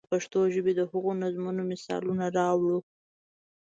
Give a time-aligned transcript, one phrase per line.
[0.05, 2.79] د پښتو ژبې د هغو نظمونو مثالونه راوړو.